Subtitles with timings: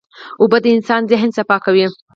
[0.41, 1.85] اوبه د انسان ذهن صفا کوي.